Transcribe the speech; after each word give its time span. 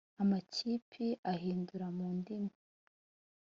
amakipi 0.21 1.07
ahindura 1.33 1.87
mu 1.97 2.07
ndimi 2.17 2.53